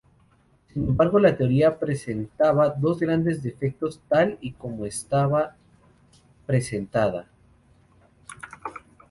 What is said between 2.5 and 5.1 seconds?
dos grandes defectos tal y como